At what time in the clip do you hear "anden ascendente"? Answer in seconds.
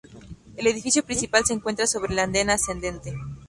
2.17-3.15